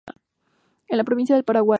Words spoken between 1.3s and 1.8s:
del Paraguay.